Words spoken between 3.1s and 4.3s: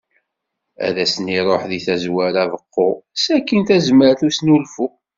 sakkin tazmert i